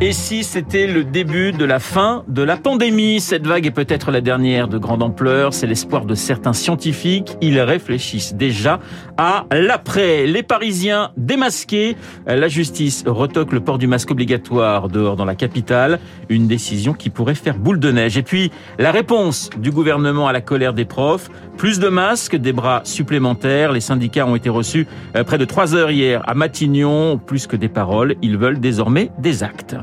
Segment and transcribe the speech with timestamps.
[0.00, 3.18] Et si c'était le début de la fin de la pandémie?
[3.18, 5.52] Cette vague est peut-être la dernière de grande ampleur.
[5.52, 7.36] C'est l'espoir de certains scientifiques.
[7.40, 8.78] Ils réfléchissent déjà
[9.16, 10.28] à l'après.
[10.28, 11.96] Les Parisiens démasqués.
[12.28, 15.98] La justice retoque le port du masque obligatoire dehors dans la capitale.
[16.28, 18.16] Une décision qui pourrait faire boule de neige.
[18.16, 21.28] Et puis, la réponse du gouvernement à la colère des profs.
[21.56, 23.72] Plus de masques, des bras supplémentaires.
[23.72, 24.86] Les syndicats ont été reçus
[25.16, 27.18] euh, près de trois heures hier à Matignon.
[27.18, 29.74] Plus que des paroles, ils veulent désormais des actes.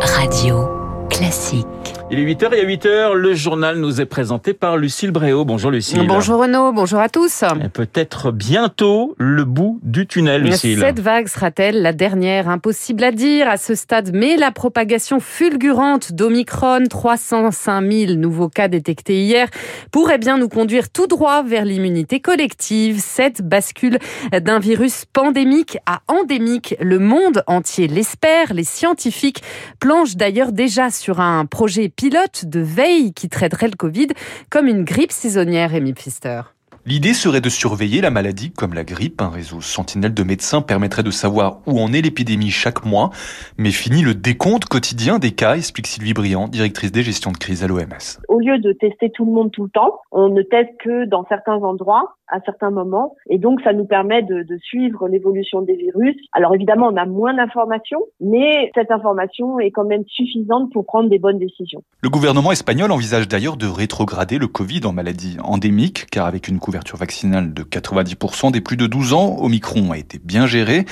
[0.00, 1.99] Radio Classique.
[2.12, 5.44] Il est 8h et à 8h, le journal nous est présenté par Lucille Bréau.
[5.44, 6.04] Bonjour Lucille.
[6.08, 7.44] Bonjour Renaud, bonjour à tous.
[7.72, 10.80] Peut-être bientôt le bout du tunnel, Lucille.
[10.80, 16.12] Cette vague sera-t-elle la dernière Impossible à dire à ce stade, mais la propagation fulgurante
[16.12, 19.46] d'Omicron, 305 000 nouveaux cas détectés hier,
[19.92, 22.98] pourrait bien nous conduire tout droit vers l'immunité collective.
[22.98, 24.00] Cette bascule
[24.32, 28.52] d'un virus pandémique à endémique, le monde entier l'espère.
[28.52, 29.44] Les scientifiques
[29.78, 34.06] planchent d'ailleurs déjà sur un projet pilote de veille qui traiterait le Covid
[34.48, 36.40] comme une grippe saisonnière, Amy Pfister.
[36.86, 39.20] L'idée serait de surveiller la maladie comme la grippe.
[39.20, 43.10] Un réseau sentinelle de médecins permettrait de savoir où en est l'épidémie chaque mois.
[43.58, 47.62] Mais fini le décompte quotidien des cas, explique Sylvie Briand, directrice des gestions de crise
[47.62, 48.18] à l'OMS.
[48.28, 51.26] Au lieu de tester tout le monde tout le temps, on ne teste que dans
[51.28, 53.16] certains endroits à certains moments.
[53.28, 56.16] Et donc, ça nous permet de, de suivre l'évolution des virus.
[56.32, 61.10] Alors, évidemment, on a moins d'informations, mais cette information est quand même suffisante pour prendre
[61.10, 61.82] des bonnes décisions.
[62.02, 66.60] Le gouvernement espagnol envisage d'ailleurs de rétrograder le Covid en maladie endémique, car avec une
[66.60, 70.86] couverture vaccinale de 90% des plus de 12 ans, Omicron a été bien géré.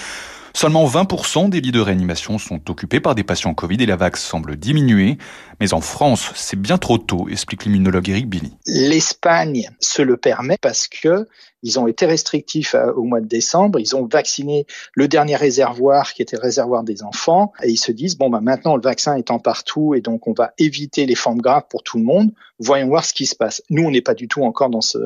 [0.55, 4.17] Seulement 20% des lits de réanimation sont occupés par des patients Covid et la vague
[4.17, 5.19] semble diminuer.
[5.61, 8.57] Mais en France, c'est bien trop tôt, explique l'immunologue Eric Billy.
[8.67, 11.29] L'Espagne se le permet parce que
[11.63, 13.79] ils ont été restrictifs au mois de décembre.
[13.79, 17.93] Ils ont vacciné le dernier réservoir qui était le réservoir des enfants et ils se
[17.93, 21.41] disent bon bah maintenant le vaccin étant partout et donc on va éviter les formes
[21.41, 22.31] graves pour tout le monde.
[22.61, 23.63] Voyons voir ce qui se passe.
[23.71, 24.99] Nous on n'est pas du tout encore dans ce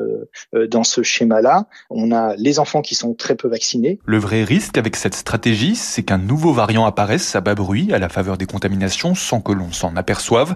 [0.55, 1.67] euh, dans ce schéma-là.
[1.89, 3.99] On a les enfants qui sont très peu vaccinés.
[4.05, 7.99] Le vrai risque avec cette stratégie, c'est qu'un nouveau variant apparaisse à bas bruit à
[7.99, 10.55] la faveur des contaminations sans que l'on s'en aperçoive.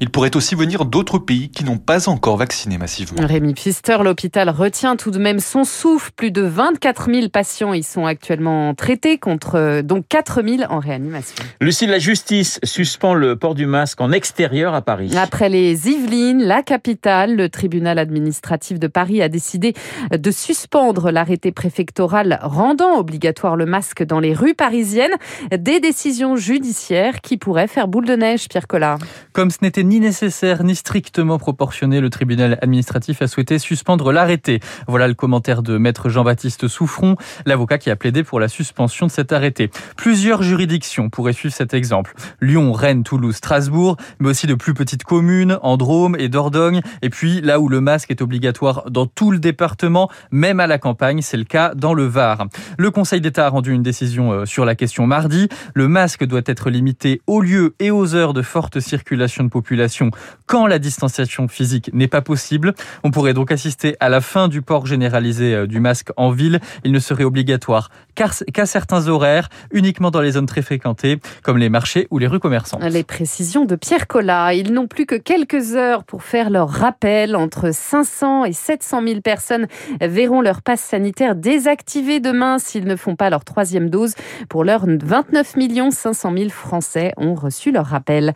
[0.00, 3.24] Il pourrait aussi venir d'autres pays qui n'ont pas encore vacciné massivement.
[3.24, 6.10] Rémi Pfister, l'hôpital retient tout de même son souffle.
[6.16, 10.78] Plus de 24 000 patients y sont actuellement traités, contre euh, donc 4 000 en
[10.78, 11.36] réanimation.
[11.60, 15.12] Lucie, la justice suspend le port du masque en extérieur à Paris.
[15.16, 19.74] Après les Yvelines, la capitale, le tribunal administratif de Paris a décidé
[20.10, 25.14] de suspendre l'arrêté préfectoral rendant obligatoire le masque dans les rues parisiennes.
[25.56, 28.98] Des décisions judiciaires qui pourraient faire boule de neige, Pierre Collard.
[29.32, 34.60] Comme ce n'était ni nécessaire ni strictement proportionné, le tribunal administratif a souhaité suspendre l'arrêté.
[34.88, 37.14] Voilà le commentaire de maître Jean-Baptiste Souffron,
[37.46, 39.70] l'avocat qui a plaidé pour la suspension de cet arrêté.
[39.96, 42.12] Plusieurs juridictions pourraient suivre cet exemple.
[42.40, 46.80] Lyon, Rennes, Toulouse, Strasbourg, mais aussi de plus petites communes, en Drôme et Dordogne.
[47.02, 50.78] Et puis là où le masque est obligatoire dans tout le département, même à la
[50.78, 52.48] campagne, c'est le cas dans le Var.
[52.76, 55.48] Le Conseil d'État a rendu une décision euh, sur la question mardi.
[55.72, 60.10] Le masque doit être limité aux lieux et aux heures de forte circulation de population
[60.46, 62.74] quand la distanciation physique n'est pas possible.
[63.04, 66.60] On pourrait donc assister à la fin du port généralisé euh, du masque en ville.
[66.84, 71.68] Il ne serait obligatoire qu'à certains horaires, uniquement dans les zones très fréquentées, comme les
[71.68, 72.82] marchés ou les rues commerçantes.
[72.82, 74.54] Les précisions de Pierre Collat.
[74.54, 77.36] Ils n'ont plus que quelques heures pour faire leur rappel.
[77.36, 79.66] Entre 500 et 700 000 personnes
[80.00, 84.14] verront leur passe sanitaire désactivé demain s'ils ne font pas leur troisième dose.
[84.48, 85.54] Pour l'heure, 29
[85.90, 88.34] 500 000 Français ont reçu leur rappel.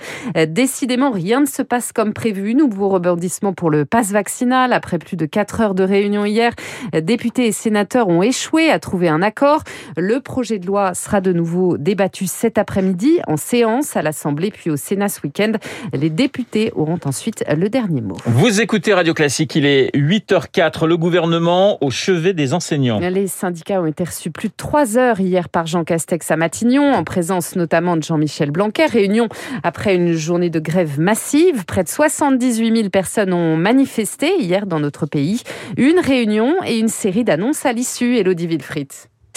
[0.49, 2.55] Décidément, rien ne se passe comme prévu.
[2.55, 4.73] Nouveau rebondissement pour le passe vaccinal.
[4.73, 6.53] Après plus de 4 heures de réunion hier,
[7.01, 9.63] députés et sénateurs ont échoué à trouver un accord.
[9.97, 14.71] Le projet de loi sera de nouveau débattu cet après-midi en séance à l'Assemblée puis
[14.71, 15.53] au Sénat ce week-end.
[15.93, 18.17] Les députés auront ensuite le dernier mot.
[18.27, 20.87] Vous écoutez Radio Classique, il est 8h04.
[20.87, 22.99] Le gouvernement au chevet des enseignants.
[22.99, 26.93] Les syndicats ont été reçus plus de 3 heures hier par Jean Castex à Matignon,
[26.93, 28.87] en présence notamment de Jean-Michel Blanquer.
[28.87, 29.29] Réunion
[29.63, 31.65] après une journée de grève massive.
[31.65, 35.43] Près de 78 000 personnes ont manifesté hier dans notre pays.
[35.77, 38.17] Une réunion et une série d'annonces à l'issue.
[38.17, 38.93] Elodie Wilfried.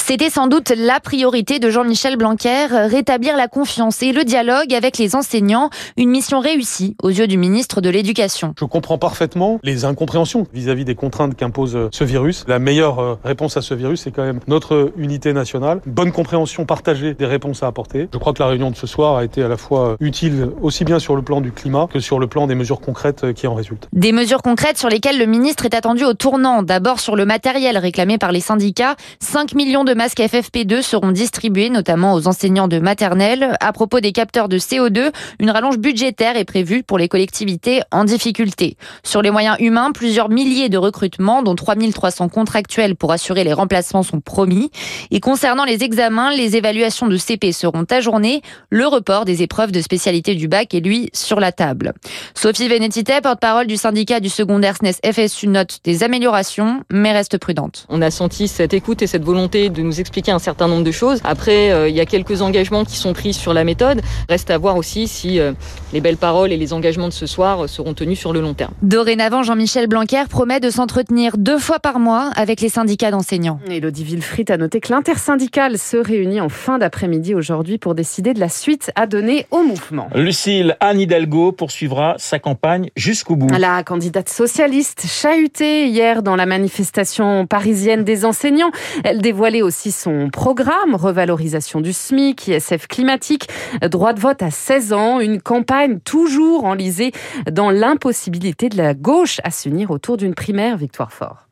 [0.09, 4.97] C'était sans doute la priorité de Jean-Michel Blanquer, rétablir la confiance et le dialogue avec
[4.97, 8.55] les enseignants, une mission réussie aux yeux du ministre de l'Éducation.
[8.59, 12.43] Je comprends parfaitement les incompréhensions vis-à-vis des contraintes qu'impose ce virus.
[12.47, 16.65] La meilleure euh, réponse à ce virus, c'est quand même notre unité nationale, bonne compréhension
[16.65, 18.09] partagée des réponses à apporter.
[18.11, 20.85] Je crois que la réunion de ce soir a été à la fois utile aussi
[20.85, 23.53] bien sur le plan du climat que sur le plan des mesures concrètes qui en
[23.53, 23.87] résultent.
[23.93, 26.63] Des mesures concrètes sur lesquelles le ministre est attendu au tournant.
[26.63, 28.95] D'abord sur le matériel réclamé par les syndicats.
[29.19, 33.57] 5 millions de masques FFP2 seront distribués notamment aux enseignants de maternelle.
[33.59, 35.11] À propos des capteurs de CO2,
[35.41, 38.77] une rallonge budgétaire est prévue pour les collectivités en difficulté.
[39.03, 44.01] Sur les moyens humains, plusieurs milliers de recrutements, dont 3300 contractuels pour assurer les remplacements
[44.01, 44.71] sont promis.
[45.11, 48.41] Et concernant les examens, les évaluations de CP seront ajournées.
[48.69, 51.91] Le report des épreuves de spécialité du bac est lui sur la table.
[52.35, 57.85] Sophie Vénétité, porte-parole du syndicat du secondaire SNES FSU, note des améliorations, mais reste prudente.
[57.89, 60.91] On a senti cette écoute et cette volonté de nous expliquer un certain nombre de
[60.91, 61.19] choses.
[61.23, 64.01] Après, euh, il y a quelques engagements qui sont pris sur la méthode.
[64.29, 65.53] Reste à voir aussi si euh,
[65.93, 68.71] les belles paroles et les engagements de ce soir seront tenus sur le long terme.
[68.81, 73.59] Dorénavant, Jean-Michel Blanquer promet de s'entretenir deux fois par mois avec les syndicats d'enseignants.
[73.69, 78.39] Elodie Villefrit a noté que l'intersyndicale se réunit en fin d'après-midi aujourd'hui pour décider de
[78.39, 80.09] la suite à donner au mouvement.
[80.13, 83.47] Lucille Anne Hidalgo poursuivra sa campagne jusqu'au bout.
[83.57, 88.71] La candidate socialiste chahutée hier dans la manifestation parisienne des enseignants.
[89.03, 93.47] Elle dévoilait aussi son programme, revalorisation du SMIC, ISF climatique,
[93.83, 97.11] droit de vote à 16 ans, une campagne toujours enlisée
[97.51, 101.48] dans l'impossibilité de la gauche à s'unir autour d'une primaire victoire fort.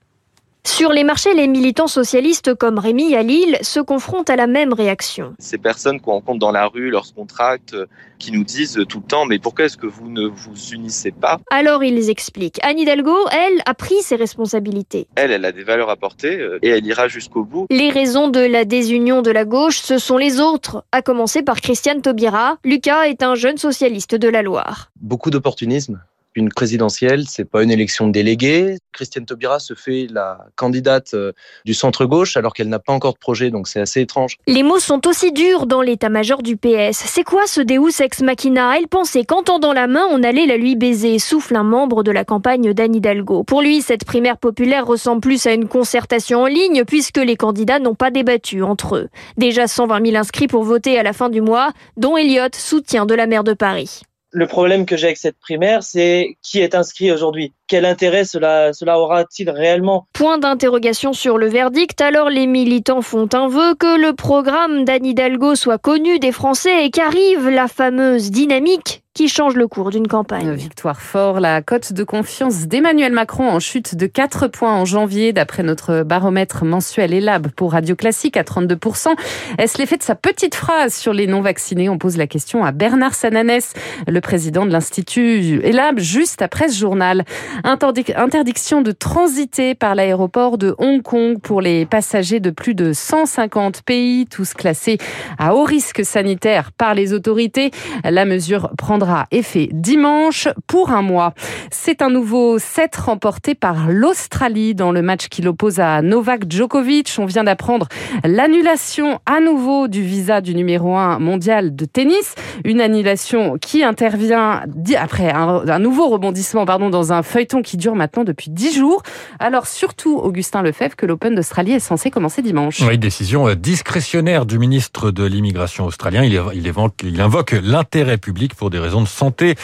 [0.67, 4.73] Sur les marchés, les militants socialistes comme Rémi à Lille se confrontent à la même
[4.73, 5.33] réaction.
[5.39, 7.73] Ces personnes qu'on rencontre dans la rue lorsqu'on tracte,
[8.19, 11.39] qui nous disent tout le temps mais pourquoi est-ce que vous ne vous unissez pas?
[11.51, 12.59] Alors ils expliquent.
[12.63, 15.07] Anne Hidalgo, elle, a pris ses responsabilités.
[15.15, 17.65] Elle, elle a des valeurs à porter euh, et elle ira jusqu'au bout.
[17.69, 21.61] Les raisons de la désunion de la gauche, ce sont les autres, à commencer par
[21.61, 22.57] Christiane Taubira.
[22.65, 24.91] Lucas est un jeune socialiste de la Loire.
[24.99, 26.01] Beaucoup d'opportunisme
[26.38, 28.78] une présidentielle, c'est pas une élection de délégués.
[28.94, 31.34] Christiane Taubira se fait la candidate euh,
[31.66, 34.38] du centre-gauche alors qu'elle n'a pas encore de projet, donc c'est assez étrange.
[34.48, 36.94] Les mots sont aussi durs dans l'état-major du PS.
[36.94, 38.78] C'est quoi ce Deus ex machina?
[38.78, 42.12] Elle pensait qu'en tendant la main, on allait la lui baiser, souffle un membre de
[42.12, 43.44] la campagne d'Anne Hidalgo.
[43.44, 47.80] Pour lui, cette primaire populaire ressemble plus à une concertation en ligne puisque les candidats
[47.80, 49.10] n'ont pas débattu entre eux.
[49.38, 53.16] Déjà 120 000 inscrits pour voter à la fin du mois, dont Elliott, soutien de
[53.16, 54.01] la maire de Paris.
[54.31, 57.53] Le problème que j'ai avec cette primaire, c'est qui est inscrit aujourd'hui.
[57.68, 60.07] Quel intérêt cela, aura-t-il réellement?
[60.13, 62.01] Point d'interrogation sur le verdict.
[62.01, 66.85] Alors les militants font un vœu que le programme d'Anne Hidalgo soit connu des Français
[66.85, 70.53] et qu'arrive la fameuse dynamique qui change le cours d'une campagne.
[70.53, 75.33] Victoire fort, la cote de confiance d'Emmanuel Macron en chute de 4 points en janvier,
[75.33, 79.15] d'après notre baromètre mensuel ELAB pour Radio Classique à 32%.
[79.57, 81.89] Est-ce l'effet de sa petite phrase sur les non-vaccinés?
[81.89, 83.73] On pose la question à Bernard Sananès,
[84.07, 87.25] le président de l'Institut ELAB, juste après ce journal.
[87.63, 93.81] Interdiction de transiter par l'aéroport de Hong Kong pour les passagers de plus de 150
[93.81, 94.99] pays, tous classés
[95.39, 97.71] à haut risque sanitaire par les autorités.
[98.03, 101.33] La mesure prendra effet dimanche pour un mois.
[101.71, 107.15] C'est un nouveau set remporté par l'Australie dans le match qui l'oppose à Novak Djokovic.
[107.18, 107.88] On vient d'apprendre
[108.24, 112.36] l'annulation à nouveau du visa du numéro 1 mondial de tennis.
[112.65, 114.63] Une annulation qui intervient
[114.98, 119.03] après un, nouveau rebondissement pardon, dans un feuilleton qui dure maintenant depuis 10 jours.
[119.39, 122.81] Alors surtout, Augustin Lefebvre, que l'Open d'Australie est censé commencer dimanche.
[122.81, 126.24] Oui, décision euh, discrétionnaire du ministre de l'immigration australien.
[126.24, 129.56] Il invoque l'intérêt public pour des raisons de santé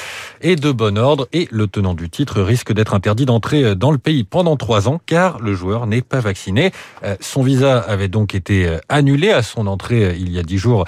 [0.42, 1.28] et de bon ordre.
[1.34, 5.00] Et le tenant du titre risque d'être interdit d'entrer dans le pays pendant trois ans
[5.06, 6.72] car le joueur n'est pas vacciné.
[7.04, 10.44] Euh, son visa avait donc été euh, annulé à son entrée euh, il y a
[10.44, 10.86] dix jours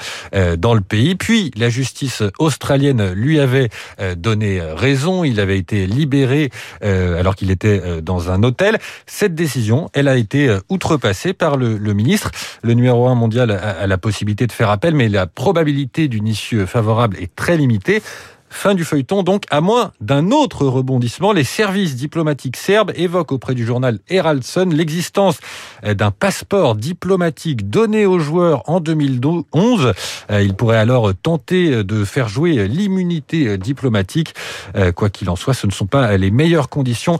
[0.57, 1.15] dans le pays.
[1.15, 3.69] Puis la justice australienne lui avait
[4.17, 5.23] donné raison.
[5.23, 6.49] Il avait été libéré
[6.81, 8.77] alors qu'il était dans un hôtel.
[9.05, 12.31] Cette décision, elle a été outrepassée par le, ministre.
[12.61, 16.65] Le numéro un mondial a la possibilité de faire appel, mais la probabilité d'une issue
[16.67, 18.01] favorable est très limitée.
[18.49, 23.55] Fin du feuilleton, donc, à moins d'un autre rebondissement, les services diplomatiques serbes évoquent auprès
[23.55, 25.39] du journal Herald Sun l'existence
[25.83, 29.93] euh, d'un passeport diplomatique donné aux joueurs en 2011.
[30.31, 34.35] Euh, ils pourraient alors tenter de faire jouer l'immunité diplomatique.
[34.75, 37.17] Euh, quoi qu'il en soit, ce ne sont pas les meilleures conditions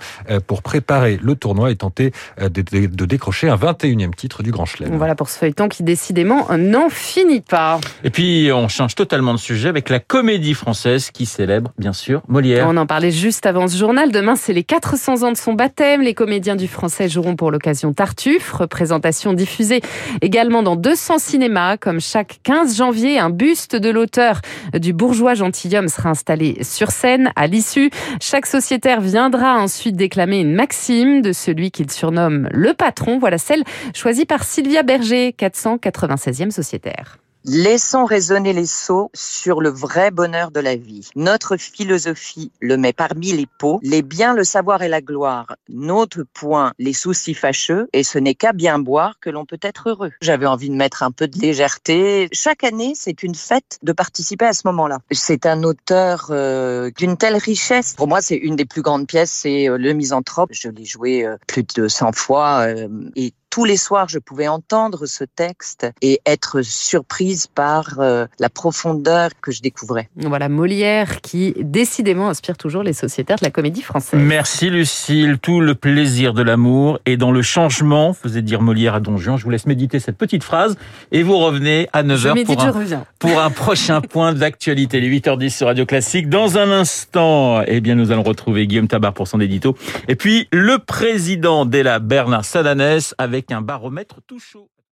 [0.48, 4.96] pour préparer le tournoi et tenter de décrocher un 21e titre du Grand Chelem.
[4.96, 7.80] Voilà pour ce feuilleton qui décidément n'en finit pas.
[8.04, 12.22] Et puis, on change totalement de sujet avec la comédie française qui célèbre bien sûr
[12.28, 12.68] Molière.
[12.70, 14.12] On en parlait juste avant ce journal.
[14.12, 16.02] Demain, c'est les 400 ans de son baptême.
[16.02, 18.52] Les comédiens du français joueront pour l'occasion Tartuffe.
[18.52, 19.82] Représentation diffusée
[20.22, 21.78] également dans 200 cinémas.
[21.78, 24.42] Comme chaque 15 janvier, un buste de l'auteur
[24.74, 27.32] du bourgeois gentilhomme sera installé sur scène.
[27.38, 33.20] À l'issue, chaque sociétaire viendra ensuite déclamer une maxime de celui qu'il surnomme le patron.
[33.20, 37.20] Voilà celle choisie par Sylvia Berger, 496e sociétaire.
[37.48, 41.08] Laissons résonner les sots sur le vrai bonheur de la vie.
[41.16, 45.56] Notre philosophie le met parmi les pots, les biens, le savoir et la gloire.
[45.70, 49.90] Notre point, les soucis fâcheux, et ce n'est qu'à bien boire que l'on peut être
[49.90, 50.12] heureux.
[50.22, 52.30] J'avais envie de mettre un peu de légèreté.
[52.32, 54.98] Chaque année, c'est une fête de participer à ce moment-là.
[55.12, 57.94] C'est un auteur euh, d'une telle richesse.
[57.94, 60.50] Pour moi, c'est une des plus grandes pièces, c'est euh, Le Misanthrope.
[60.52, 64.50] Je l'ai joué euh, plus de 100 fois euh, et tous les soirs, je pouvais
[64.50, 70.10] entendre ce texte et être surprise par euh, la profondeur que je découvrais.
[70.18, 74.20] Voilà Molière qui décidément inspire toujours les sociétaires de la comédie française.
[74.22, 79.00] Merci Lucille, tout le plaisir de l'amour est dans le changement, faisait dire Molière à
[79.00, 79.38] Don Juan.
[79.38, 80.76] Je vous laisse méditer cette petite phrase
[81.14, 85.00] et vous revenez à 9h pour, un, pour un prochain point d'actualité.
[85.00, 86.28] Les 8h10 sur Radio Classique.
[86.28, 89.78] Dans un instant, eh bien, nous allons retrouver Guillaume Tabar pour son édito.
[90.10, 93.16] Et puis, le président d'Ella Bernard Sadanès
[93.54, 94.70] un baromètre tout chaud.